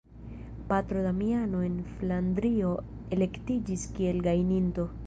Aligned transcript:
Patro 0.71 1.03
Damiano 1.07 1.61
en 1.67 1.77
Flandrio 1.99 2.73
elektiĝis 3.19 3.87
kiel 3.99 4.29
gajninto. 4.31 4.93